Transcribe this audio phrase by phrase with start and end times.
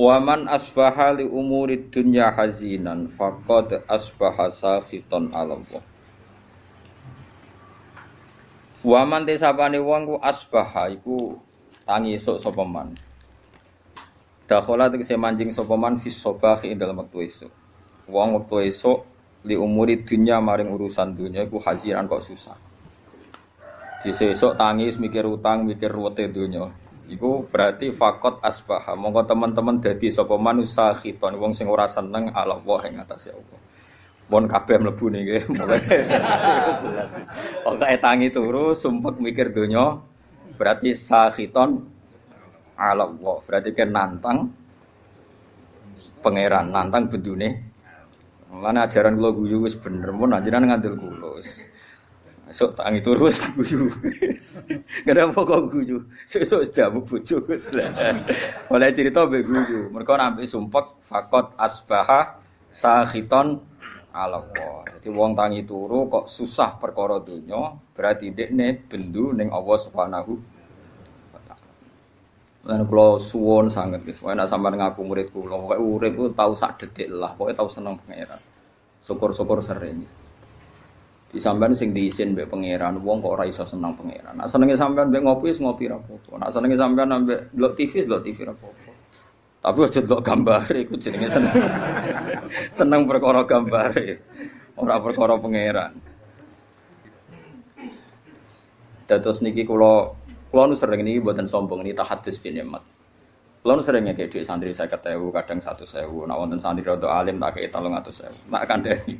[0.00, 5.60] Waman asbaha li umuri dunya hazinan faqad asbaha sakhiton Allah.
[8.80, 11.36] Waman desapane wong ku asbaha iku
[11.84, 12.96] tangi esuk sapa man.
[14.48, 17.52] Dakhala tegese manjing sapa man fi sabahi ing dalem wektu esuk.
[18.08, 19.04] Wong wektu esuk
[19.44, 22.56] li umuri dunya maring urusan dunya iku hazinan kok susah.
[24.00, 26.72] Di sesuk tangi mikir utang, mikir ruwete dunya.
[27.10, 28.94] Iku berarti fakot asbaha.
[28.94, 33.58] Monggo teman-teman dadi sapa manusa khiton wong sing ora seneng ala Allah ing atase Allah.
[34.30, 35.42] Pun kabeh mlebu niki.
[37.66, 39.98] Pokoke tangi turu sumpek mikir donya
[40.54, 41.82] berarti sakhiton
[42.78, 43.36] ala Allah.
[43.42, 44.38] Berarti kan nantang
[46.22, 47.74] pangeran, nantang bendune.
[48.54, 51.42] Mulane ajaran kula guyu wis bener mun anjenan ngandel kula.
[52.50, 53.86] Sok tangi turu wis guyu.
[55.06, 56.02] Kenapa kok guyu?
[56.26, 57.70] Sesuk wis damu bojo wis.
[58.74, 59.86] Oleh cerita mbek guyu.
[59.94, 63.62] Mergo nampik sumpek fakot asbaha sakhiton
[64.10, 64.82] ala Allah.
[64.98, 70.34] Jadi wong tangi turu kok susah perkara donya, berarti dekne bendu ning Allah Subhanahu.
[72.60, 74.20] Lan kula suwon sanget guys.
[74.20, 77.70] Wae nek sampean ngaku murid kula, pokoke urip ku tau sak detik lah, pokoke tau
[77.70, 78.36] seneng pangeran.
[79.00, 80.19] Syukur-syukur sering.
[81.30, 84.34] Di sampean sing diisin mbek pangeran, wong kok ora iso seneng pangeran.
[84.34, 86.42] Nek senenge sampean mbek ngopi wis ngopi ra apa-apa.
[86.42, 88.90] Nek senenge sampean mbek delok TV, delok TV ra apa-apa.
[89.62, 91.54] Tapi aja delok gambar iku jenenge seneng.
[92.82, 93.90] seneng perkara gambar.
[94.74, 95.92] Ora perkara pangeran.
[99.06, 100.10] Dados niki kula
[100.50, 102.82] kula nu sering niki mboten sombong niki tahadus bin nikmat.
[103.62, 106.10] Kula nu sering ngekek dhuwit santri 50.000, kadang 100.000.
[106.26, 108.50] Nek wonten santri rada alim tak kei 300.000.
[108.50, 109.14] Nek kandhani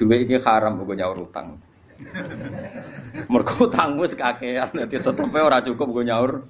[0.00, 1.60] dhuwit iki haram kok nyaur utang.
[3.28, 6.40] Mergo utangmu sekakean dadi tetepe ora cukup kok nyaur.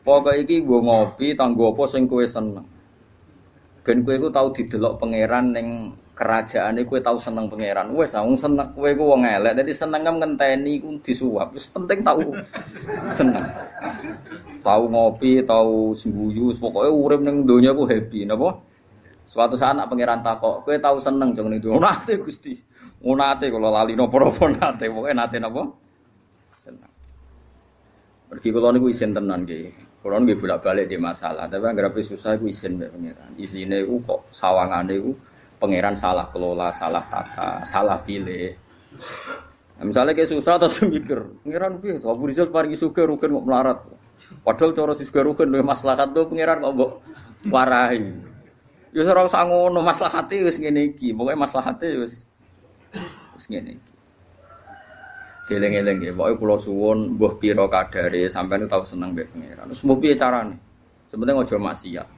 [0.00, 2.64] Pokoke iki nggo ngopi tanggo apa sing kowe seneng.
[3.84, 7.92] Ben kowe iku tau didelok pangeran ning kerajaane kowe tau seneng pangeran.
[7.92, 11.52] Wes wong seneng kowe iku wong elek dadi seneng ngenteni iku disuap.
[11.52, 12.32] Wis penting tau
[13.12, 13.44] seneng.
[14.64, 18.56] Tau ngopi, tau sembuyu, pokoke urip ning donya ku happy napa?
[19.24, 21.80] Suatu saat nak pangeran takok, kowe tau seneng ning donya.
[21.80, 22.52] Nate Gusti.
[23.00, 25.64] Nate kula lali napa-napa nate, pokoke nate napa?
[26.60, 26.92] Seneng.
[28.28, 29.72] Pergi kula niku isin tenan nggih.
[30.04, 33.32] Kula nggih bolak-balik di masalah, tapi anggere susah iku isin pangeran.
[33.40, 35.16] Isine iku kok sawangane iku
[35.56, 38.52] pangeran salah kelola, salah tata, salah pilih.
[39.80, 43.44] Nah, misalnya kayak susah terus mikir, pangeran piye to Abu Rizal paringi sugih rugen kok
[43.48, 43.78] melarat.
[44.44, 46.90] Padahal cara sugih rugen maslahat tuh pangeran kok mbok
[47.48, 48.33] warahi.
[48.94, 51.10] Ya ora usah ngono, maslahate wis ngene iki.
[51.10, 52.22] Pokoke maslahate wis
[53.34, 53.92] wis ngene iki.
[55.50, 59.66] Geleng-geleng nggih, pokoke kula suwun mbuh pira kadare sampeyan tau seneng mbek pangeran.
[59.66, 60.54] Terus mbuh piye carane?
[61.10, 62.08] Sepenting aja maksiat.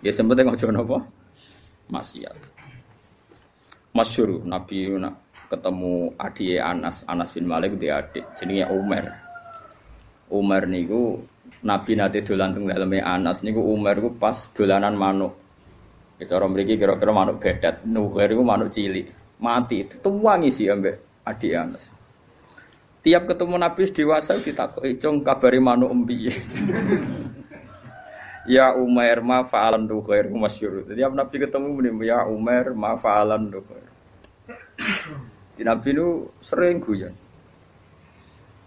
[0.00, 0.98] Ya sepenting aja napa?
[1.92, 2.36] Maksiat.
[3.92, 5.20] Masyhur Nabi nak
[5.52, 9.04] ketemu adik Anas, Anas bin Malik di adik jenenge Umar.
[10.32, 11.20] Umar niku
[11.68, 15.43] Nabi nate dolan teng daleme Anas niku Umar niku pas dolanan manuk.
[16.18, 19.10] Itu orang mriki kira-kira manuk bedat, nuher iku manuk cilik.
[19.42, 21.90] Mati itu tuwangi sih ambek adik Anas.
[23.04, 26.30] Tiap ketemu Nabi dewasa ditakoki, "Cung kabari manuk empi?"
[28.44, 29.88] ya Umar ma fa'alan
[30.32, 30.84] masyhur.
[30.88, 33.88] Jadi Nabi ketemu muni ya Umar ma fa'alan duhair.
[35.54, 37.14] Di Nabi nu sering guyon.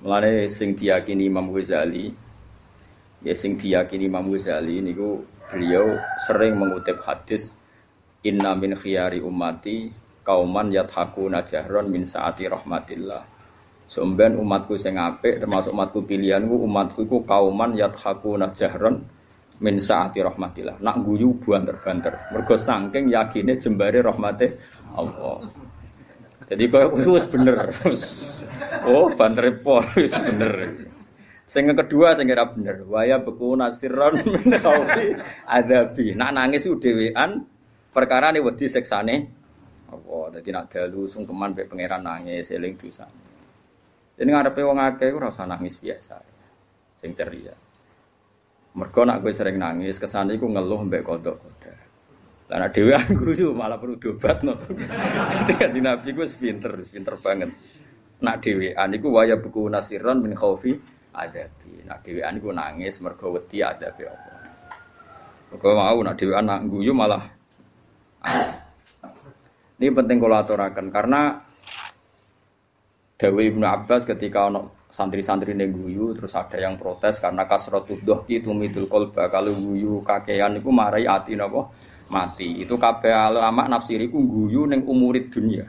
[0.01, 2.13] Mulane sing diyakini Imam Ghazali,
[3.25, 7.55] ya sing diyakini Imam Ghazali niku beliau sering mengutip hadis
[8.25, 9.87] Inna min khiyari ummati
[10.25, 13.23] kauman yathakuna jahron min saati rahmatillah.
[13.87, 18.99] Somben umatku sing apik termasuk umatku pilihanku umatku iku kauman yathakuna jahron
[19.63, 20.83] min saati rahmatillah.
[20.83, 22.35] Nak guyu banter-banter.
[22.35, 24.59] Mergo saking yakine jembare rahmate
[24.91, 25.39] Allah.
[26.51, 27.57] Jadi kau wis bener.
[28.87, 30.53] Oh, banter pol bener.
[31.47, 34.19] Sing kedua sing ora bener, waya beku nasiron
[34.63, 35.15] khaufi
[35.47, 36.11] adabi.
[36.11, 37.39] Nak nangis ku dhewean
[37.87, 39.15] perkara ne wedi seksane
[39.87, 43.07] apa dadi nak dalu sungkeman mek pangeran nangis eling dosa.
[44.19, 46.19] Jadi ngarepe wong akeh ora usah nangis biasa.
[46.99, 47.55] Sing ceria.
[48.75, 51.79] Mergo nak kowe sering nangis, kesane iku ngeluh mbek kodok-kodok.
[52.51, 52.91] Lah nek dhewe
[53.23, 54.51] guyu malah perlu dobat no.
[55.31, 57.55] Dadi kanjeng Nabi ku pinter, pinter banget.
[58.19, 61.81] Nak dhewean iku waya buku nasiron min khaufi adabi.
[61.83, 64.37] Nak dhewean iku nangis mergo wedi adabi Allah.
[65.49, 67.25] Mergo mau nak dhewean nak guyu malah
[69.77, 71.37] Ini penting kalau aturakan karena
[73.17, 78.89] Dawi Ibnu Abbas ketika ono santri-santri guyu terus ada yang protes karena kasrotu dohki tumidul
[78.89, 81.69] kolba kalau guyu kakean itu marai ati napa
[82.07, 85.67] mati itu kabeh ulama nafsiri ku guyu ning umurid dunia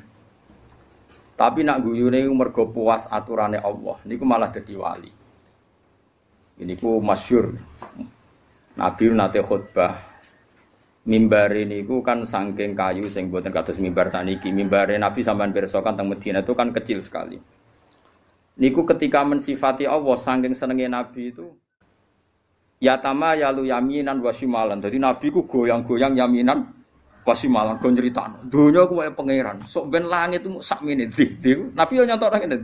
[1.34, 5.10] tapi nak guyu ning mergo puas aturane Allah niku malah dadi wali
[6.58, 7.54] ini ku masyur
[8.78, 9.94] Nabi nate khutbah
[11.08, 15.82] mimbar ini ku kan sangking kayu sing buatan kados mimbar saniki mimbar Nabi sampean pirsa
[15.82, 17.38] kan teng Madinah itu kan kecil sekali
[18.58, 21.46] Niku ketika mensifati Allah saking senenge Nabi itu
[22.82, 22.98] ya
[23.38, 24.82] ya lu yaminan wasimalan.
[24.82, 26.66] Jadi Nabi ku goyang-goyang yaminan
[27.22, 28.42] wasimalan go nyritano.
[28.50, 29.62] Donya ku pangeran.
[29.62, 31.54] Sok ben langit itu sak di.
[31.70, 32.58] Nabi yo nyantok ngene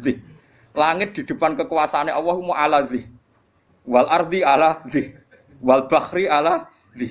[0.74, 2.98] Langit di depan kekuasaannya Allah mu ala di.
[3.84, 5.02] Wal ardi ala di.
[5.60, 7.08] Wal bahri ala di.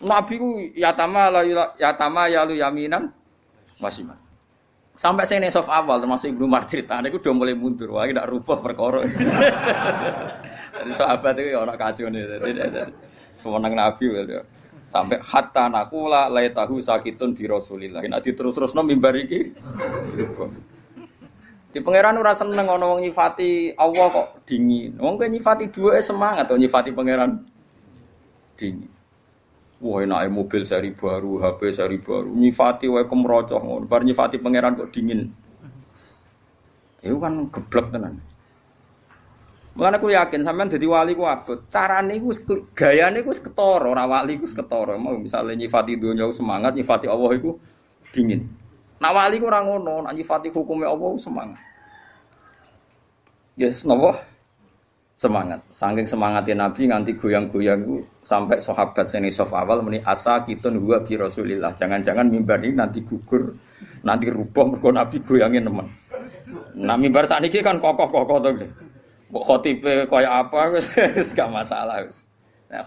[0.00, 1.28] Nabi ku ya tama
[1.76, 3.10] ya tama ya lu yaminan
[3.82, 4.30] wasimalan.
[5.00, 7.96] Sampai saya nesof awal termasuk Ibnu Umar cerita, itu udah mulai mundur.
[7.96, 9.00] Wah, tidak rubah perkara.
[10.76, 12.20] Jadi sahabat itu ya orang kacau nih.
[13.32, 14.44] Semenang Nabi ya.
[14.90, 18.04] Sampai hatta nakula lay tahu sakitun di Rasulillah.
[18.04, 19.56] Nanti terus-terus nom mimbar iki.
[21.70, 24.98] Di pangeran ora seneng ana wong nyifati Allah kok dingin.
[24.98, 27.46] Wong kowe nyifati dua semangat atau nyifati pangeran
[28.58, 28.90] dingin.
[29.80, 33.88] Wah enak mobil seri baru, HP seri baru, nyifati wae kemrocoh ngono.
[33.88, 35.30] Bar nyifati pangeran kok dingin.
[37.00, 38.20] Itu kan geblek tenan.
[39.72, 41.64] Mulane aku yakin sampean dadi wali ku abot.
[41.72, 42.34] Carane iku
[42.76, 44.98] gayane iku ketara, ora wali iku ketara.
[45.00, 47.56] Mau misale nyifati donya semangat, nyifati Allah iku
[48.12, 48.59] dingin.
[49.00, 51.60] Nak wali ku ora ngono, nak nyifati hukume Allah semangat.
[53.56, 54.12] Yes, nopo?
[55.20, 55.60] semangat.
[55.68, 61.20] Saking semangatnya Nabi nganti goyang-goyang sampai sahabat seni sof awal meni asa kita huwa bi
[61.20, 61.76] Rasulillah.
[61.76, 63.52] Jangan-jangan mimbar ini nanti gugur,
[64.00, 65.86] nanti rubah mergo Nabi goyangin teman.
[66.80, 68.64] Nah mimbar saat ini kan kokoh-kokoh tuh.
[69.28, 70.96] Mbok khotibe kaya apa wis
[71.36, 72.24] gak masalah wis.
[72.72, 72.82] Nah,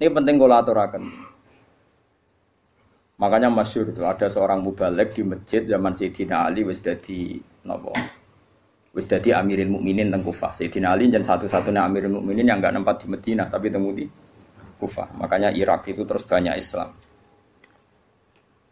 [0.00, 1.29] ini penting kalau aturakan.
[3.20, 7.36] Makanya masyur itu ada seorang mubalek di masjid zaman Sayyidina Ali wis dadi
[7.68, 7.92] napa?
[8.90, 10.56] wis dadi Amirul Mukminin teng Kufah.
[10.56, 14.08] Sayyidina Ali dan satu-satunya Amirul Mukminin yang enggak nempat di Madinah tapi temu di
[14.80, 15.20] Kufah.
[15.20, 16.96] Makanya Irak itu terus banyak Islam.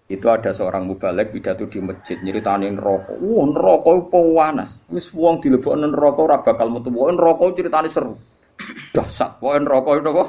[0.08, 3.20] Itu ada seorang mubalek pidato di masjid nyeritanin rokok.
[3.20, 4.80] Wah, neraka panas.
[4.88, 6.88] Wis wong dilebokno neraka ora bakal metu.
[6.96, 8.16] Wah, neraka ceritane seru.
[8.96, 9.44] Dahsyat.
[9.44, 10.28] Wah, neraka itu kok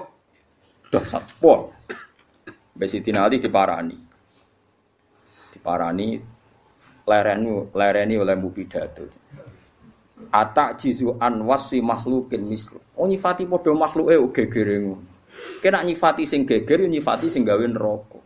[0.91, 1.23] dahsyat.
[1.39, 1.59] Wah.
[2.75, 4.08] Sayyidina Ali diparani.
[5.59, 6.15] Diparani
[7.03, 9.03] lereni lereni oleh mu pidato.
[10.31, 12.79] Atak jizu an wasi makhlukin mislu.
[12.95, 15.03] Oh nyifati podo makhluk eh gegere ngono.
[15.59, 18.19] Kena nyifati sing geger nyifati sing gawe neraka.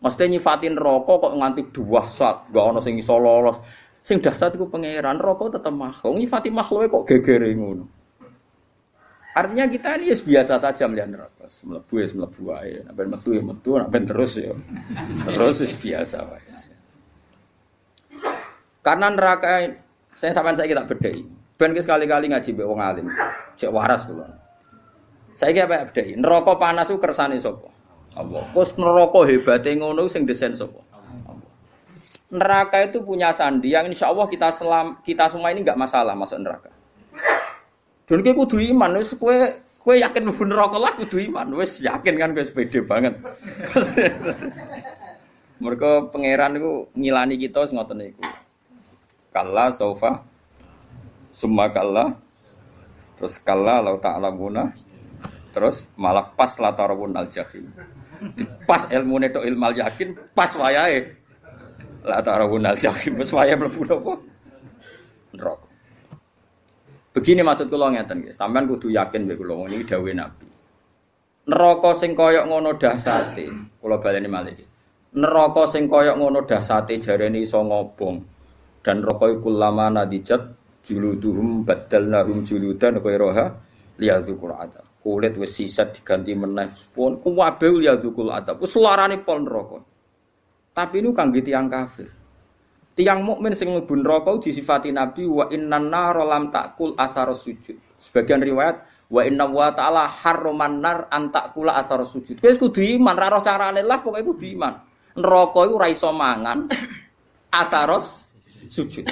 [0.00, 3.60] Mesti nyifatin neraka kok nganti dua saat, gak ono sing iso lolos.
[4.00, 6.16] Sing dahsyat iku pangeran neraka tetep makhluk.
[6.16, 7.97] Nyifati makhluk kok gegere ngono.
[9.38, 11.46] Artinya kita ini biasa saja melihat neraka.
[11.46, 12.80] Melebu ya melebu aja.
[12.90, 14.50] Sampai metu ya metu, sampai terus ya.
[15.30, 16.52] Terus biasa wae.
[18.82, 19.78] Karena neraka
[20.18, 21.22] saya sampai saya kita bedai.
[21.54, 23.06] Ben sekali-kali ngaji mbek wong alim.
[23.54, 24.26] Cek waras kula.
[25.38, 26.18] Saya kira apa bedai.
[26.18, 27.70] Neraka panas ku kersane sapa?
[28.18, 28.42] Allah.
[28.50, 30.82] Kus neraka hebate ngono sing desain sapa?
[32.34, 36.42] Neraka itu punya sandi yang insya Allah kita selam kita semua ini nggak masalah masuk
[36.42, 36.74] neraka.
[38.08, 39.36] Dan kowe kudu iman wis kowe
[39.84, 41.52] kowe yakin mlebu neraka lah kudu iman.
[41.60, 43.20] Wis yakin kan kowe pede banget.
[45.62, 48.24] Mereka pangeran itu ngilani kita ngoten niku.
[49.28, 50.24] Kalla sofa
[51.28, 52.16] summa kalla
[53.20, 54.72] terus kalla lau ta'lamuna
[55.52, 57.68] terus malah pas latarabun al jahim.
[58.64, 61.12] Pas ilmu neto ilmal yakin pas wayahe.
[62.08, 64.14] Latarabun al jahim pas wayahe mlebu napa
[67.18, 68.30] begini maksud kula ngeten nggih.
[68.30, 70.46] Sampean kudu yakin mek kula ini dawuh nabi.
[71.50, 73.50] Neraka sing koyok ngono dahsate
[73.82, 74.54] kula baleni malih
[75.18, 78.38] neraka sing koyok ngono dahsate jarene iso ngobong.
[78.78, 80.54] Dan rokoi kulama nadijat
[80.86, 83.52] juluduhum badalnahum juludan ghairaha
[83.98, 86.70] liyadzukul adab kulit wis sisat diganti meneh.
[86.94, 89.78] Pun kuwabe liyadzukul adab wis larane pol neraka.
[90.72, 92.17] Tapi ini kangge tiyang kafir
[92.98, 98.42] tiang mukmin sing mlebu neraka disifati nabi wa innan nar lam takul asar sujud sebagian
[98.42, 103.42] riwayat wa inna wa ta'ala harroman nar antakula asar sujud wis kudu iman ra roh
[103.46, 104.74] carane lah pokoke kudu iman
[105.14, 106.66] neraka iku ora iso mangan
[107.54, 108.28] asaros
[108.68, 109.06] sujud.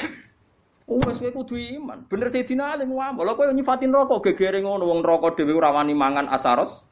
[0.86, 2.06] Oh, wis kowe kudu iman.
[2.06, 5.98] Bener Sayyidina Ali ngomong, lha kowe nyifatin rokok gegere ngono wong rokok dhewe ora wani
[5.98, 6.86] mangan asaros.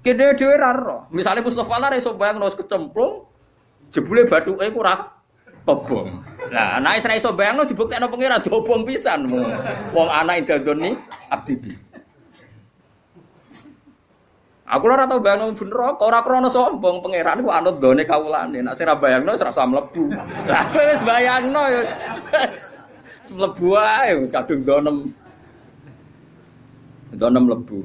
[0.00, 1.10] Kene dhewe ra ro.
[1.12, 3.28] Misale Mustofa lah iso bayang nus kecemplung
[3.92, 5.17] jebule bathuke ku ora
[5.68, 6.08] kebong.
[6.48, 9.28] Lah anak Israel iso bayangno dibuktekno pangeran dobong pisan.
[9.92, 10.96] Wong anak indadoni
[11.28, 11.72] abdi bi.
[14.68, 18.64] Aku ora tau bayangno bener kok ora krana sombong pangeran ku anut done kawulane.
[18.64, 20.08] Nek sira bayangno wis rasa mlebu.
[20.48, 24.96] Lah kowe wis bayangno ya wis mlebu ae kadung donem.
[27.12, 27.84] Donem mlebu.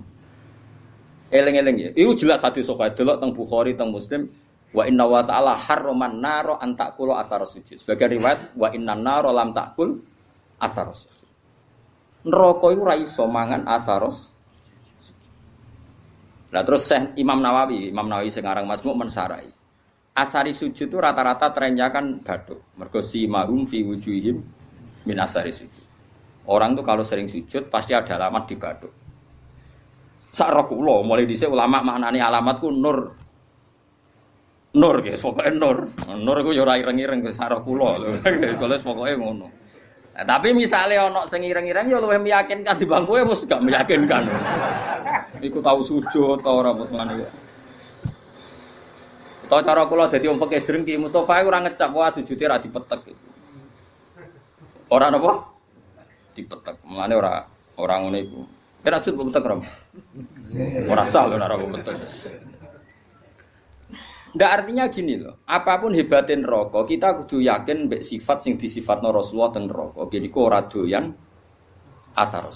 [1.33, 1.89] Eling-eling ya.
[1.97, 4.29] Iku jelas hadis sahih delok teng Bukhari teng Muslim
[4.73, 7.77] wa inna wa ta'ala harraman naro an ta'kulu athar sujud.
[7.77, 9.93] Sebagai riwayat wa inna naro lam ta'kul
[10.57, 11.29] athar sujud.
[12.25, 14.03] Neraka iku ra iso mangan athar
[16.53, 19.49] Nah terus Syekh Imam Nawawi, Imam Nawawi sekarang Masmuk mensarai.
[20.13, 22.61] Asari sujud itu rata-rata trennya kan batuk.
[22.77, 24.37] Mergo si mahum fi wujuhim
[25.09, 25.81] min asari sujud.
[26.45, 28.93] Orang tuh kalau sering sujud pasti ada alamat di batuk.
[30.29, 33.22] Sarokulo mulai dhisik ulama maknani alamatku nur.
[34.73, 35.77] Nur guys, pokoknya nur.
[36.17, 38.01] Nur itu ya ora ireng-ireng ke sarokulo.
[38.25, 39.47] Kalau pokoknya ngono.
[40.13, 44.29] Nah, tapi misalnya ono sing ireng-ireng ya luwih meyakinkan di bangku ya mesti gak meyakinkan.
[45.45, 47.25] Iku tahu sujud ta ora ngene.
[49.49, 53.13] Tau cara kula dadi wong fakih drengki Mustofa ora ngecap wah sujude ra dipetek.
[54.89, 55.53] Ora napa?
[56.33, 56.81] Dipetek.
[56.85, 57.45] Mulane ora
[57.77, 58.41] ora ngono iku.
[58.85, 59.57] Kira sujud petek ora.
[60.89, 61.97] Ora sah ora petek.
[64.33, 69.09] Nggak artinya gini loh, apa pun hebatin rokok, kita kudu yakin mbek sifat sing no
[69.13, 70.09] Rasulullah dan rokok.
[70.09, 71.13] Jadi kok ora doyan
[72.17, 72.49] atar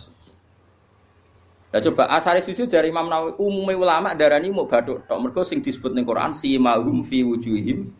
[1.67, 5.59] Nah coba asari sujud dari Imam Nawawi umumnya ulama darani mau baduk tok mergo sing
[5.59, 7.91] disebut ning Quran si mahum fi wujuhim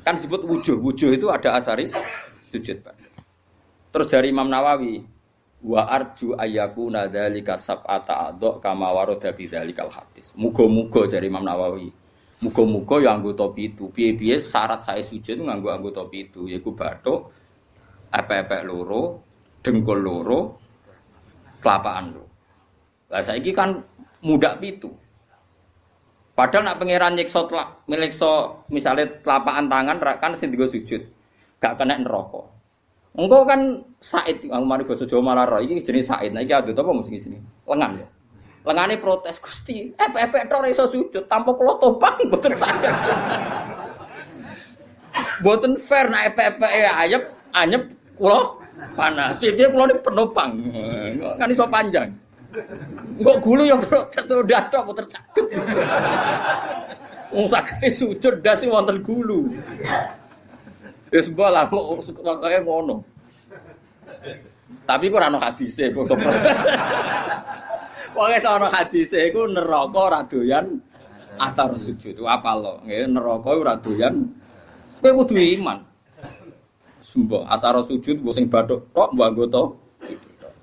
[0.00, 1.92] kan disebut wujuh wujuh itu ada asaris
[2.48, 2.96] sujud Pak.
[3.92, 5.04] Terus dari Imam Nawawi
[5.60, 10.32] wa arju ayyaku nadzalika sab'ata adok kama warada bi dzalikal hadis.
[10.32, 11.92] Muga-muga dari Imam Nawawi
[12.42, 13.86] Muga-muga ya anggota pitu.
[13.94, 17.30] Piye-piye syarat saya sujud nganggo anggota pitu yaiku bathuk,
[18.10, 19.22] epek-epek loro,
[19.62, 20.40] dengkul loro,
[21.62, 22.26] kelapaan loro.
[23.14, 23.78] Lah saiki kan
[24.26, 24.90] mudak pitu.
[26.32, 27.44] Padahal nak pangeran nyiksa
[27.86, 31.02] milik so misalnya telapaan tangan kan sing sujud.
[31.62, 32.42] Gak kena neraka.
[33.12, 36.32] Engko kan Said, aku mari Jawa malah roh iki jenis Said.
[36.32, 37.38] Nah iki adut apa mesti sini?
[37.68, 38.08] Lengan ya.
[38.62, 42.94] Lengane protes Gusti, epek-epek tok iso sujud tanpa kula topang mboten saged.
[45.42, 47.22] Mboten fair nek epek-epek ayep
[47.58, 48.54] anyep kula
[48.94, 49.34] panas.
[49.42, 50.62] Piye kula niku penopang.
[51.42, 52.14] Kan iso panjang.
[53.18, 55.44] Enggak gulu ya protes udah tok mboten saged.
[57.34, 59.58] Wong saged sujud dasi wonten gulu.
[61.10, 62.06] Wis bola kok
[62.62, 63.02] ngono.
[64.86, 65.90] Tapi kok ora ono hadise
[68.10, 70.66] Pokoke sono hadise iku neraka ora doyan
[71.38, 72.18] atar sujud.
[72.26, 72.82] Apa lo?
[72.82, 74.26] Nggih neraka ora doyan.
[74.98, 75.78] Kowe kudu iman.
[76.98, 79.62] Sumbo asar sujud mbok sing bathuk tok mbok anggota.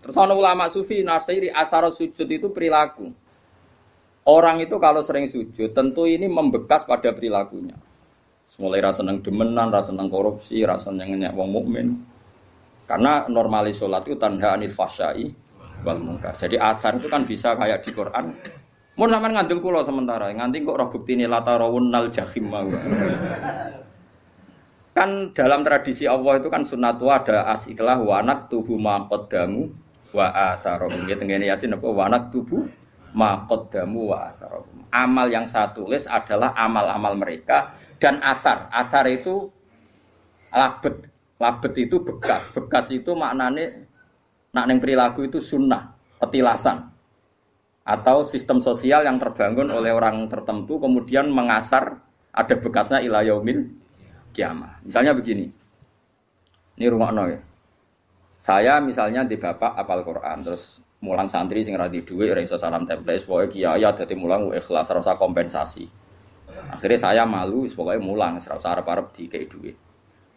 [0.03, 3.11] Terus ana ulama sufi nafsiri asar sujud itu perilaku.
[4.29, 7.77] Orang itu kalau sering sujud tentu ini membekas pada perilakunya.
[8.57, 11.87] Mulai rasa seneng demenan, rasa seneng korupsi, rasa seneng ngeyak wong mukmin.
[12.89, 15.29] Karena normalis sholat itu tanha anil fasyai
[15.83, 16.35] wal mungkar.
[16.35, 18.35] Jadi asar itu kan bisa kayak di Quran.
[18.99, 22.51] Mau sampean ngandel kula sementara, nganti kok roh bukti ini latarawun nal jahim
[24.91, 28.75] Kan dalam tradisi Allah itu kan sunat ada asiklah wanak tubuh
[29.31, 29.71] damu
[30.11, 31.07] wa asarohum.
[31.07, 32.67] Ya tengene Yasin apa wanak tubuh
[33.71, 34.83] damu wa asarohum.
[34.91, 37.71] Amal yang saya tulis adalah amal-amal mereka
[38.03, 38.67] dan asar.
[38.75, 39.47] Asar itu
[40.51, 41.07] labet.
[41.39, 42.51] Labet itu bekas.
[42.51, 43.87] Bekas itu maknanya
[44.53, 46.89] nak neng perilaku itu sunnah, petilasan
[47.89, 51.97] atau sistem sosial yang terbangun oleh orang tertentu kemudian mengasar
[52.29, 53.65] ada bekasnya ila yaumil
[54.29, 54.77] kiamah.
[54.85, 55.49] Misalnya begini.
[56.77, 57.41] Ini rumah ya.
[58.39, 62.87] Saya misalnya di bapak apal Quran terus mulang santri sing radi duwe ora iso salam
[62.87, 65.83] template pokoke kiai dadi mulang ikhlas rasa kompensasi.
[66.69, 69.75] Akhirnya saya malu pokoknya mulang ora usah arep-arep dikei duit.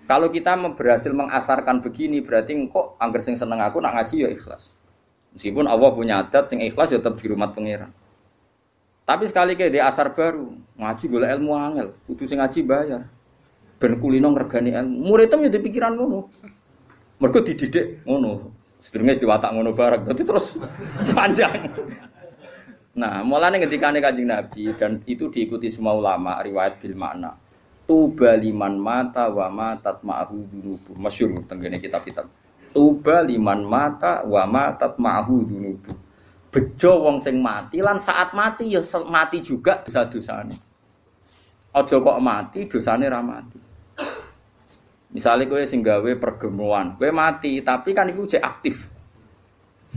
[0.02, 4.82] Kalau kita berhasil mengasarkan begini berarti kok angger sing seneng aku nak ngaji ya ikhlas.
[5.32, 7.88] Meskipun Allah punya adat sing ikhlas ya tetap di rumah pangeran.
[9.02, 13.02] Tapi sekali kayak di asar baru ngaji gula ilmu angel, kudu sing ngaji bayar.
[13.78, 14.96] Ben kulino ngergani ilmu.
[15.06, 16.30] Muridnya ya pikiran ngono.
[17.22, 18.50] Mergo dididik ngono.
[18.82, 20.02] Sedurunge diwatak ngono bareng.
[20.06, 20.58] Berarti terus
[21.14, 21.54] panjang.
[22.92, 27.32] Nah, mulane ketika Kanjeng Nabi dan itu diikuti semua ulama riwayat bil makna
[27.84, 32.26] tuba liman mata wa matat ma'ahu dunubu masyur tenggene kitab-kitab
[32.72, 35.92] tuba liman mata wa matat ma'ahu dunubu
[36.52, 40.54] bejo wong sing mati lan saat mati ya mati juga dosa dosane
[41.72, 43.72] aja kok mati dosane ra mati
[45.12, 48.88] Misalnya kowe sing gawe pergemuan, kowe mati, tapi kan iku cek aktif.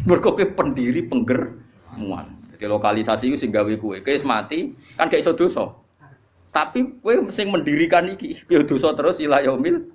[0.04, 2.52] Mergo kowe pendiri penggermuan.
[2.52, 5.72] Jadi lokalisasi itu sing gawe kowe, kowe mati, kan gak iso dosa.
[6.56, 8.32] Tapi kowe sing mendirikan iki,
[8.64, 9.92] dosa terus ila yaumil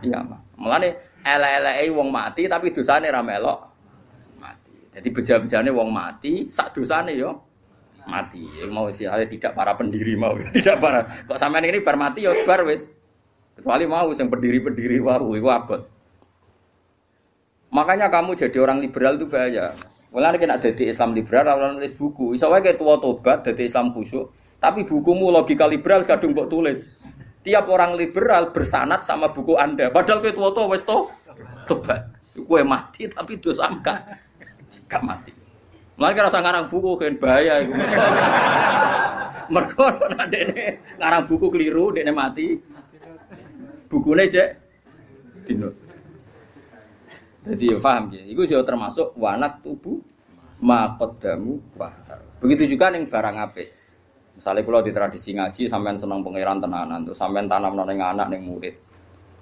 [0.00, 0.40] iya mah.
[0.56, 3.68] Mulane ele-eleke wong mati tapi dosane ra melok
[4.40, 4.72] mati.
[4.96, 7.36] Jadi beja-bejane wong mati, sak dosane yo
[8.08, 8.48] mati.
[8.72, 11.04] Mau sih tidak para pendiri mau, tidak para.
[11.28, 12.88] Kok sampean ini bar mati yo bar wis.
[13.60, 15.84] Kecuali mau yang berdiri-berdiri waru itu abot.
[17.76, 19.68] Makanya kamu jadi orang liberal itu bahaya.
[20.10, 22.34] Mulai kena jadi Islam liberal, orang nulis buku.
[22.34, 24.32] Bisa kayak tua tobat, jadi Islam khusyuk.
[24.60, 26.92] Tapi bukumu logika liberal kadung kok tulis.
[27.40, 29.88] Tiap orang liberal bersanat sama buku anda.
[29.88, 31.08] Padahal kayak tua tua wes to
[31.64, 32.04] tobat.
[32.36, 33.96] Kue mati tapi dosa angka.
[34.84, 35.32] Gak mati.
[35.96, 37.64] Mulai kira ngarang buku kan bahaya.
[39.52, 40.40] Mereka ada
[41.00, 42.60] ngarang buku keliru, dia mati
[43.90, 44.48] bukune cek
[45.48, 45.74] dino.
[47.42, 48.22] Jadi ya paham ya.
[48.28, 49.98] Iku juga termasuk wanat tubuh
[50.62, 52.20] makodamu wahar.
[52.38, 53.79] Begitu juga nih barang apik.
[54.40, 58.40] Misalnya kalau di tradisi ngaji sampean senang pangeran tenanan tuh sampean tanam neng anak neng
[58.48, 58.72] murid.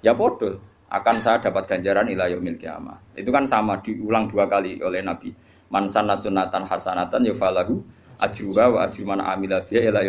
[0.03, 0.59] Ya bodoh
[0.91, 2.99] akan saya dapat ganjaran ila yaumil kiamah.
[3.15, 5.31] Itu kan sama diulang dua kali oleh Nabi.
[5.71, 7.79] Man sanna sunatan hasanatan ya falahu
[8.19, 10.03] ajruha wa ajru man amila biha ila.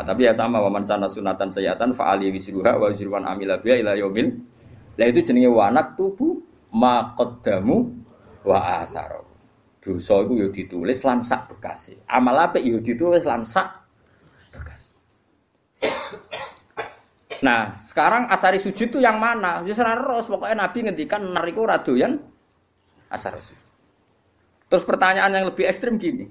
[0.00, 3.60] Tapi ya sama wa man sana sunatan sayyatan fa ali wisruha wa ajru man ila
[5.04, 6.40] itu jenenge wanak tubuh
[6.72, 7.92] ma qaddamu
[8.48, 9.28] wa atharo.
[9.82, 12.06] Dosa iku yo ditulis lan sak bekase.
[12.06, 13.81] Amal apik yo ditulis lan sak bekase.
[17.42, 19.66] Nah, sekarang asari sujud itu yang mana?
[19.66, 22.22] Ya ros, pokoknya Nabi ngendikan nariku radoyan
[23.10, 23.62] asari sujud.
[24.70, 26.30] Terus pertanyaan yang lebih ekstrim gini.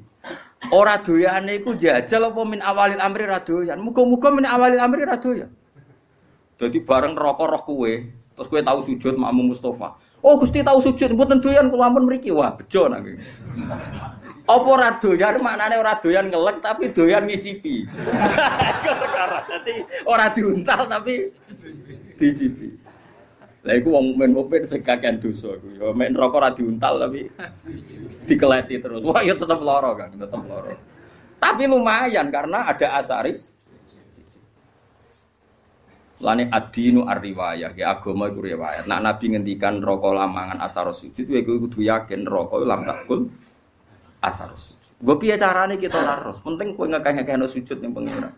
[0.74, 3.77] Ora doyane iku jajal apa min awalil amri ra doyan.
[3.77, 5.51] Muga-muga min awalil amri ra doyan.
[6.58, 7.93] Dadi bareng rokok roh kue,
[8.34, 9.98] terus kue tahu sujud makmum Mustafa.
[10.22, 12.29] Oh Gusti tahu sujud, mboten doyan kula ampun mriki.
[12.29, 13.05] Wah, bejo nak
[14.50, 17.86] Apa ora doyan maknane ora doyan ngelek tapi doyan ngicipi.
[19.46, 19.74] Dadi
[20.10, 21.30] ora diuntal tapi
[22.18, 22.70] dicipi.
[23.62, 25.68] Lah iku wong mukmin mukmin sing kakean dosa iku.
[25.77, 27.30] Ya mek neraka ora diuntal tapi
[28.25, 29.06] dikeleti terus.
[29.06, 30.74] Wah ya tetep lara kan, tetep lara.
[31.38, 33.54] Tapi lumayan karena ada asaris.
[36.22, 38.86] Lani adinu ar-riwayah, ya agama itu riwayat.
[38.86, 43.25] Nak Nabi ngendikan rokok lamangan asar sujud, ya gue kudu yakin rokok lam takul
[44.22, 44.77] asar sujud.
[45.01, 46.38] Gue piye carane kita laros?
[46.46, 48.29] Penting kowe ngekeh-ngekeh sujud yang pengira.